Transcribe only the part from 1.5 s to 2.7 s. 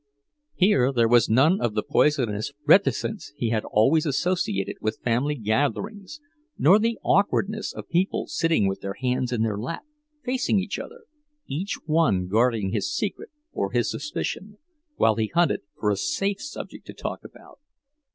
of the poisonous